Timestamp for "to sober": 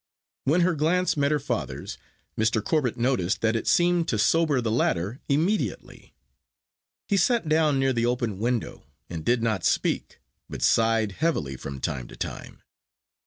4.07-4.59